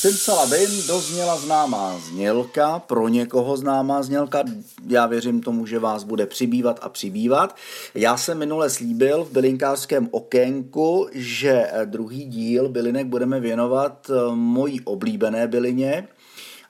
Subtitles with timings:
[0.00, 4.44] Simsalabim dozněla známá znělka, pro někoho známá znělka,
[4.88, 7.56] já věřím tomu, že vás bude přibývat a přibývat.
[7.94, 14.80] Já jsem minule slíbil v bylinkářském okénku, že druhý díl bylinek budeme věnovat eh, mojí
[14.80, 16.08] oblíbené bylině,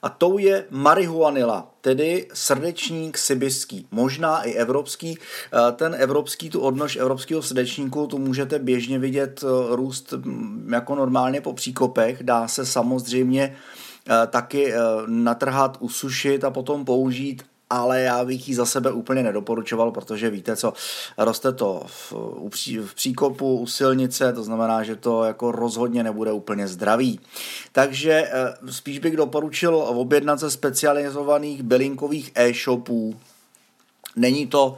[0.01, 5.17] a tou je marihuanila, tedy srdečník sibiský, možná i evropský.
[5.17, 10.95] Eh, ten evropský, tu odnož evropského srdečníku, tu můžete běžně vidět eh, růst mm, jako
[10.95, 12.23] normálně po příkopech.
[12.23, 13.55] Dá se samozřejmě
[14.09, 14.73] eh, taky
[15.07, 20.55] natrhat, usušit a potom použít ale já bych ji za sebe úplně nedoporučoval, protože víte
[20.55, 20.73] co,
[21.17, 22.13] roste to v,
[22.85, 27.19] v příkopu, u silnice, to znamená, že to jako rozhodně nebude úplně zdravý.
[27.71, 33.15] Takže eh, spíš bych doporučil objednat ze specializovaných bylinkových e-shopů.
[34.15, 34.77] Není to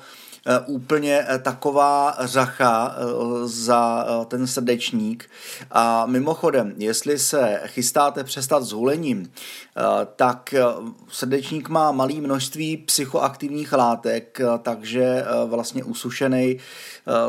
[0.68, 3.04] úplně eh, taková řacha eh,
[3.48, 5.30] za ten srdečník.
[5.72, 9.32] A mimochodem, jestli se chystáte přestat s hulením,
[10.16, 10.56] tak
[11.10, 16.58] srdečník má malé množství psychoaktivních látek, takže vlastně usušený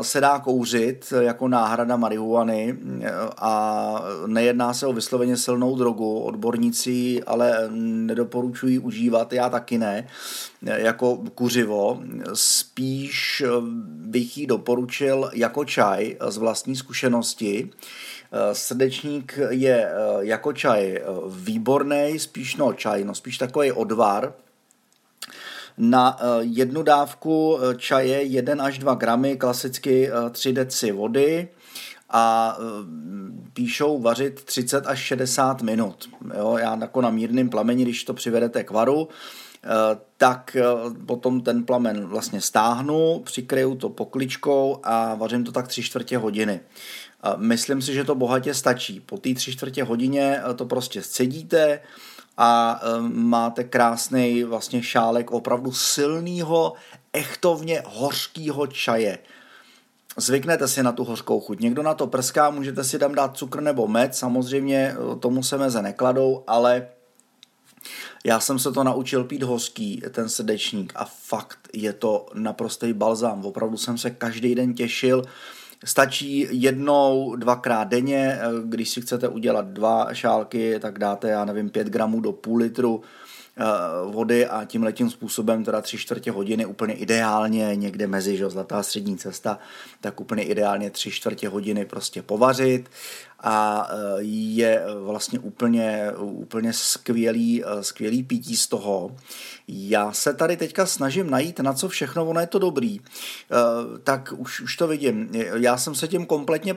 [0.01, 2.77] se dá kouřit jako náhrada marihuany
[3.37, 6.19] a nejedná se o vysloveně silnou drogu.
[6.19, 10.07] Odborníci ale nedoporučují užívat, já taky ne,
[10.61, 11.99] jako kuřivo.
[12.33, 13.04] Spíš
[13.87, 17.69] bych ji doporučil jako čaj z vlastní zkušenosti.
[18.53, 24.33] Srdečník je jako čaj výborný, spíš no čaj, no spíš takový odvar,
[25.77, 31.47] na jednu dávku čaje 1 až 2 gramy, klasicky 3 deci vody
[32.09, 32.57] a
[33.53, 36.09] píšou vařit 30 až 60 minut.
[36.37, 39.44] Jo, já jako na mírném plameni, když to přivedete k varu, Eh,
[40.17, 40.63] tak eh,
[41.05, 46.59] potom ten plamen vlastně stáhnu, přikryju to pokličkou a vařím to tak tři čtvrtě hodiny.
[47.37, 48.99] Myslím si, že to bohatě stačí.
[48.99, 51.79] Po té tři čtvrtě hodině eh, to prostě scedíte
[52.37, 56.73] a máte krásný vlastně šálek opravdu silného,
[57.13, 59.19] echtovně hořkého čaje.
[60.17, 61.59] Zvyknete si na tu hořkou chuť.
[61.59, 65.81] Někdo na to prská, můžete si tam dát cukr nebo med, samozřejmě tomu se meze
[65.81, 66.87] nekladou, ale
[68.23, 73.45] já jsem se to naučil pít hořký, ten srdečník a fakt je to naprostý balzám.
[73.45, 75.23] Opravdu jsem se každý den těšil.
[75.85, 81.87] Stačí jednou, dvakrát denně, když si chcete udělat dva šálky, tak dáte, já nevím, pět
[81.87, 83.01] gramů do půl litru
[83.57, 83.63] eh,
[84.11, 88.83] vody a tím letím způsobem teda tři čtvrtě hodiny úplně ideálně někde mezi, že zlatá
[88.83, 89.59] střední cesta,
[90.01, 92.89] tak úplně ideálně tři čtvrtě hodiny prostě povařit
[93.45, 99.15] a e, je vlastně úplně, úplně skvělý, e, skvělý pití z toho.
[99.67, 102.99] Já se tady teďka snažím najít, na co všechno ono je to dobrý.
[102.99, 103.01] E,
[104.03, 105.29] tak už, už to vidím.
[105.55, 106.75] Já jsem se tím kompletně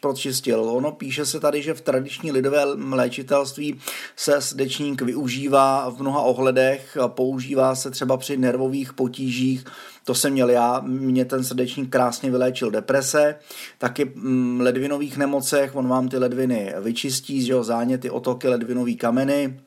[0.00, 0.60] pročistil.
[0.64, 3.80] Ono píše se tady, že v tradiční lidové léčitelství
[4.16, 9.64] se srdečník využívá v mnoha ohledech, používá se třeba při nervových potížích,
[10.08, 13.34] to jsem měl já, mě ten srdečník krásně vyléčil deprese,
[13.78, 19.60] taky mm, ledvinových nemocech, on vám ty ledviny vyčistí, že jo, záněty, otoky, ledvinový kameny,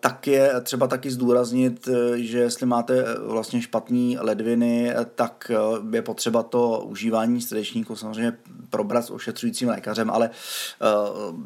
[0.00, 5.50] tak je třeba taky zdůraznit, že jestli máte vlastně špatné ledviny, tak
[5.92, 8.36] je potřeba to užívání srdečníku samozřejmě
[8.70, 10.30] probrat s ošetřujícím lékařem, ale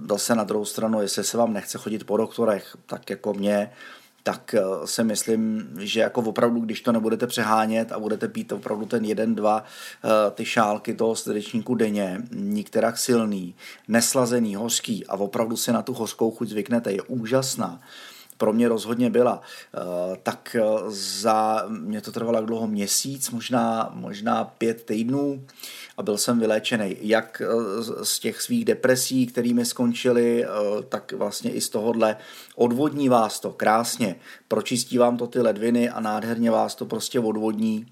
[0.08, 3.70] zase na druhou stranu, jestli se vám nechce chodit po doktorech, tak jako mě,
[4.26, 8.86] tak eh, si myslím, že jako opravdu, když to nebudete přehánět a budete pít opravdu
[8.86, 13.54] ten jeden, dva eh, ty šálky toho srdečníku denně, nikterak silný,
[13.88, 17.80] neslazený, hořký a opravdu si na tu hořkou chuť zvyknete, je úžasná
[18.36, 19.40] pro mě rozhodně byla,
[19.74, 19.78] eh,
[20.22, 20.56] tak
[20.88, 22.66] za mě to trvalo dlouho?
[22.66, 25.44] Měsíc, možná, možná pět týdnů
[25.96, 26.96] a byl jsem vyléčený.
[27.00, 30.48] Jak eh, z těch svých depresí, kterými skončily, eh,
[30.88, 32.16] tak vlastně i z tohohle.
[32.54, 34.16] Odvodní vás to krásně,
[34.48, 37.86] pročistí vám to ty ledviny a nádherně vás to prostě odvodní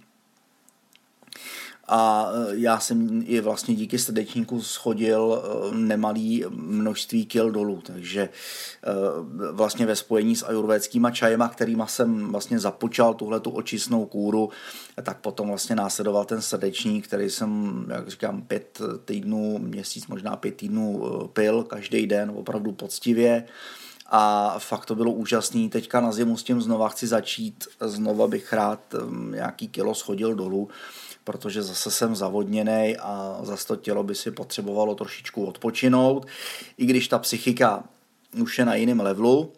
[1.88, 8.22] a e, já jsem i vlastně díky srdečníku schodil e, nemalý množství kil dolů, takže
[8.22, 8.30] e,
[9.52, 14.50] vlastně ve spojení s ajurvédskýma čajema, kterýma jsem vlastně započal tuhle tu očistnou kůru,
[15.02, 20.56] tak potom vlastně následoval ten srdečník, který jsem, jak říkám, pět týdnů, měsíc, možná pět
[20.56, 21.02] týdnů
[21.32, 23.44] pil každý den, opravdu poctivě
[24.16, 25.70] a fakt to bylo úžasný.
[25.70, 28.80] Teďka na zimu s tím znova chci začít, znova bych rád
[29.30, 30.68] nějaký kilo schodil dolů,
[31.24, 36.26] protože zase jsem zavodněný a zase to tělo by si potřebovalo trošičku odpočinout,
[36.78, 37.84] i když ta psychika
[38.42, 39.52] už je na jiném levelu,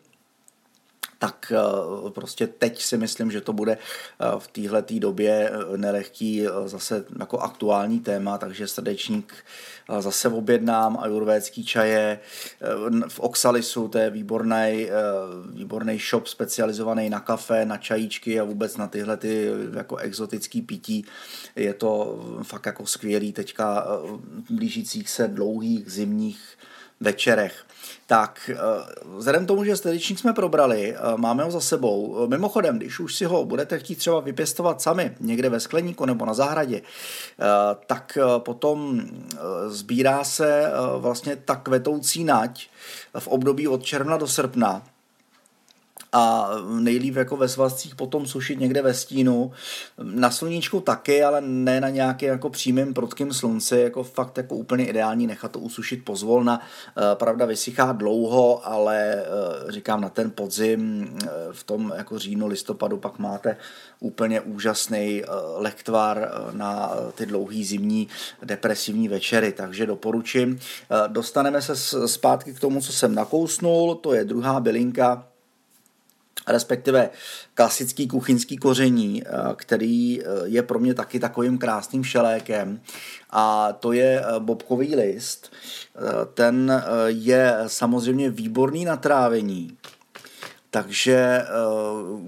[1.19, 6.47] tak eh, prostě teď si myslím, že to bude eh, v téhle době eh, nelehký
[6.65, 9.35] zase jako aktuální téma, takže srdečník
[9.99, 12.21] zase objednám ajurvédský čaje
[13.09, 14.89] v Oxalisu, to je výborný,
[15.53, 21.05] výborný shop specializovaný na kafe, na čajíčky a vůbec na tyhle ty jako exotický pití.
[21.57, 23.87] Je to fakt jako skvělý teďka
[24.51, 26.59] blížících se dlouhých zimních
[27.01, 27.65] večerech.
[28.08, 28.56] Tak, eh,
[29.17, 32.19] vzhledem k tomu, že stedičník jsme probrali, eh, máme ho za sebou.
[32.25, 36.26] Eh, mimochodem, když už si ho budete chtít třeba vypěstovat sami někde ve skleníku nebo
[36.26, 36.82] na zahradě,
[37.87, 39.00] tak potom
[39.69, 42.69] sbírá se vlastně ta kvetoucí nať
[43.19, 44.82] v období od června do srpna
[46.17, 49.53] a nejlíp jako ve svazcích potom sušit někde ve stínu.
[50.03, 54.87] Na sluníčku taky, ale ne na nějakém jako přímém prudkém slunci, jako fakt jako úplně
[54.87, 56.61] ideální nechat to usušit pozvolna.
[56.97, 62.47] Eh, pravda vysychá dlouho, ale eh, říkám na ten podzim eh, v tom jako říjnu,
[62.47, 63.57] listopadu pak máte
[64.01, 65.23] úplně úžasný
[65.57, 68.09] lektvar na ty dlouhý zimní
[68.43, 70.59] depresivní večery, takže doporučím.
[71.07, 75.25] Dostaneme se zpátky k tomu, co jsem nakousnul, to je druhá bylinka,
[76.47, 77.11] respektive
[77.55, 82.81] klasický kuchyňský koření, eh, který eh, je pro mě taky takovým krásným šelékem
[83.31, 85.53] a to je eh, bobkový list.
[86.35, 89.77] Ten je samozřejmě výborný na trávení,
[90.71, 91.43] takže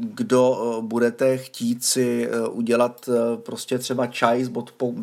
[0.00, 4.44] kdo budete chtít si udělat prostě třeba čaj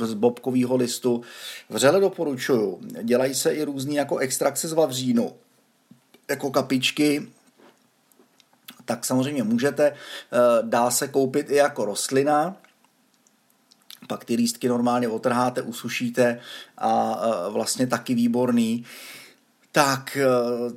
[0.02, 1.22] z bobkového listu,
[1.70, 2.80] vřele doporučuju.
[3.04, 5.34] Dělají se i různý jako extrakce z vavřínu,
[6.30, 7.28] jako kapičky
[8.86, 9.84] tak samozřejmě můžete.
[9.92, 12.56] Eh, dá se koupit i jako rostlina,
[14.08, 16.40] pak ty lístky normálně otrháte, usušíte
[16.78, 18.86] a eh, vlastně taky výborný.
[19.72, 20.26] Tak, eh,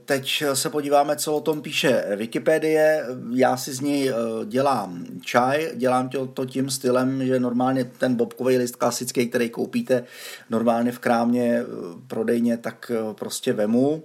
[0.05, 3.07] teď se podíváme, co o tom píše Wikipedie.
[3.33, 4.13] Já si z něj
[4.47, 10.05] dělám čaj, dělám to tím stylem, že normálně ten bobkový list klasický, který koupíte
[10.51, 11.63] normálně v krámě,
[12.07, 14.05] prodejně, tak prostě vemu,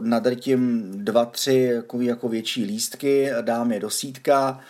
[0.00, 4.60] nadrtím dva, tři jako, jako větší lístky, dám je do sítka,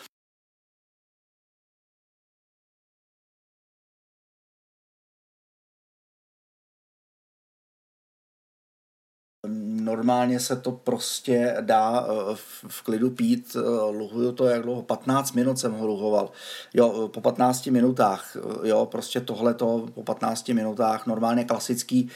[9.90, 12.36] normálně se to prostě dá eh,
[12.68, 13.56] v klidu pít.
[13.56, 14.82] Eh, luhuju to jak dlouho?
[14.82, 16.30] 15 minut jsem ho luhoval.
[16.74, 18.36] Jo, po 15 minutách.
[18.62, 22.08] Jo, prostě tohle to po 15 minutách, normálně klasický.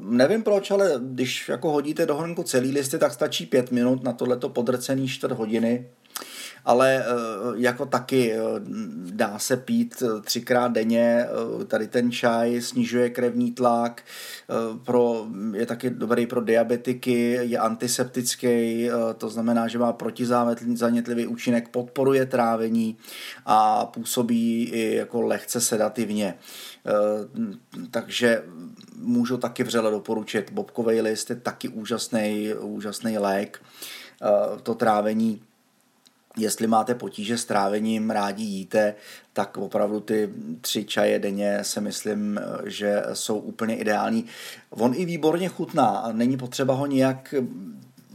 [0.00, 4.12] Nevím proč, ale když jako hodíte do hrnku celý listy, tak stačí 5 minut na
[4.12, 5.86] tohleto podrcený čtvrt hodiny
[6.64, 7.04] ale eh,
[7.54, 8.38] jako taky eh,
[9.10, 11.26] dá se pít eh, třikrát denně,
[11.66, 14.02] tady ten čaj snižuje krevní tlak,
[14.84, 22.26] pro, je taky dobrý pro diabetiky, je antiseptický, to znamená, že má protizanětlivý účinek, podporuje
[22.26, 22.96] trávení
[23.46, 26.34] a působí i jako lehce sedativně.
[27.90, 28.42] Takže
[28.96, 30.52] můžu taky vřele doporučit.
[30.52, 33.62] Bobkový list je taky úžasný, úžasný lék.
[34.62, 35.42] To trávení
[36.36, 38.94] Jestli máte potíže s trávením, rádi jíte,
[39.32, 40.30] tak opravdu ty
[40.60, 44.24] tři čaje denně se myslím, že jsou úplně ideální.
[44.70, 47.34] On i výborně chutná není potřeba ho nějak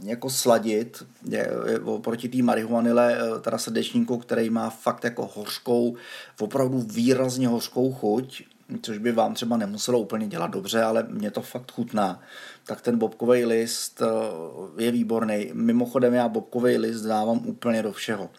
[0.02, 1.50] jako sladit je,
[1.84, 5.96] oproti té marihuanile, teda srdečníku, který má fakt jako hořkou,
[6.40, 8.42] opravdu výrazně hořkou chuť,
[8.82, 12.20] což by vám třeba nemuselo úplně dělat dobře, ale mě to fakt chutná,
[12.64, 15.50] tak ten bobkový list eh, je výborný.
[15.52, 18.30] Mimochodem já bobkový list dávám úplně do všeho.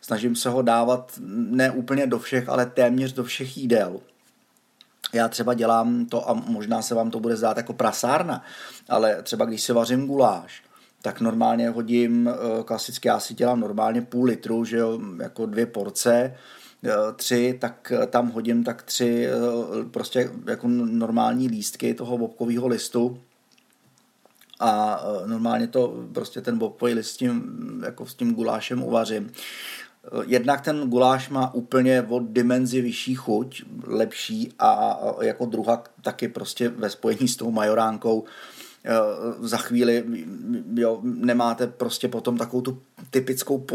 [0.00, 4.00] Snažím se ho dávat ne úplně do všech, ale téměř do všech jídel.
[5.12, 8.44] Já třeba dělám to, a možná se vám to bude zdát jako prasárna,
[8.88, 10.62] ale třeba když si vařím guláš,
[11.02, 15.66] tak normálně hodím, eh, klasicky já si dělám normálně půl litru, že jo, jako dvě
[15.66, 16.36] porce,
[17.16, 19.30] tři, tak eh, tam hodím tak tři eh,
[19.90, 23.18] prostě jako normální lístky toho bobkového listu
[24.60, 27.42] a normálně to prostě ten bobkový list s tím,
[27.86, 29.32] jako s tím gulášem uvařím.
[30.26, 36.68] Jednak ten guláš má úplně od dimenzi vyšší chuť, lepší a jako druhá taky prostě
[36.68, 38.71] ve spojení s tou majoránkou Eh,
[39.40, 40.04] za chvíli
[40.74, 43.66] jo, nemáte prostě potom takovou tu typickou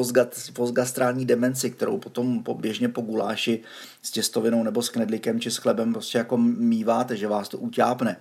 [0.54, 3.64] postgastrální demenci, kterou potom po, běžně po guláši
[4.02, 8.18] s těstovinou nebo s knedlíkem či s chlebem prostě jako míváte, že vás to utápne.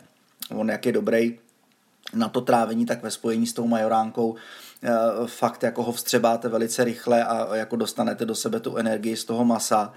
[0.51, 1.39] On jak je dobrý
[2.15, 4.35] na to trávení, tak ve spojení s tou majoránkou
[4.83, 4.91] eh,
[5.27, 9.45] fakt jako ho vstřebáte velice rychle a jako dostanete do sebe tu energii z toho
[9.45, 9.93] masa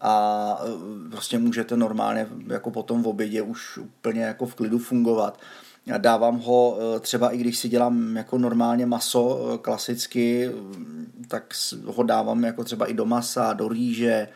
[0.00, 5.40] a eh, prostě můžete normálně jako potom v obědě už úplně jako v klidu fungovat.
[5.98, 10.50] Dávám ho třeba i když si dělám jako normálně maso klasicky,
[11.28, 14.28] tak ho dávám jako třeba i do masa, do rýže,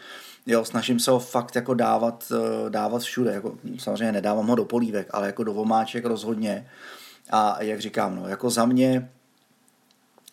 [0.46, 2.32] jo, snažím se ho fakt jako dávat,
[2.68, 6.68] dávat všude, jako, samozřejmě nedávám ho do polívek, ale jako do vomáček rozhodně.
[7.30, 9.10] A jak říkám, no, jako za mě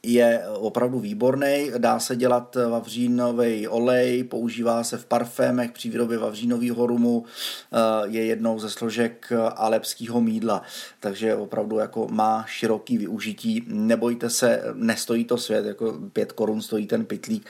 [0.04, 1.72] je opravdu výborný.
[1.78, 7.78] Dá se dělat vavřínový olej, používá se v parfémech při výrobě vavřínového rumu, eh,
[8.08, 10.62] je jednou ze složek alepského mídla,
[11.00, 13.64] takže opravdu jako má široký využití.
[13.68, 17.46] Nebojte se, nestojí to svět, jako pět korun stojí ten pitlík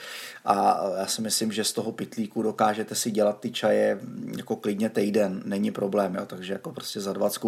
[0.46, 4.00] a já si myslím, že z toho pitlíku dokážete si dělat ty čaje
[4.38, 6.26] jako klidně týden, není problém, jo?
[6.26, 7.42] takže jako prostě za 20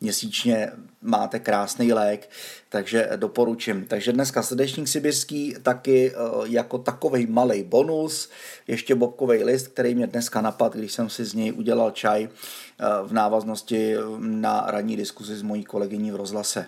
[0.00, 2.30] měsíčně máte krásný lék,
[2.68, 3.84] takže doporučím.
[3.84, 8.30] Takže dneska srdečník sibirský taky eh, jako takový malý bonus,
[8.68, 12.84] ještě bobkový list, který mě dneska napad, když jsem si z něj udělal čaj eh,
[13.02, 16.66] v návaznosti na ranní diskuzi s mojí kolegyní v rozhlase.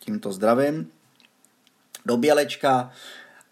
[0.00, 0.88] Tímto zdravím.
[2.06, 2.90] Do bělečka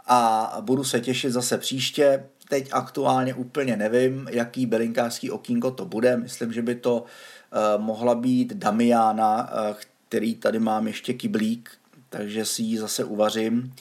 [0.06, 2.24] a budu se těšit zase příště.
[2.48, 6.16] Teď aktuálně úplně nevím, jaký belinkářský okýnko to bude.
[6.16, 9.50] Myslím, že by to uh, mohla být Damiana,
[10.08, 11.70] který tady mám ještě kyblík,
[12.16, 13.74] takže si ji zase uvařím.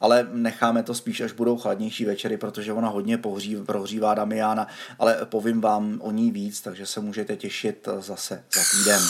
[0.00, 4.66] Ale necháme to spíš, až budou chladnější večery, protože ona hodně pohří, prohřívá Damiana,
[4.98, 9.00] ale povím vám o ní víc, takže se můžete těšit zase za týden.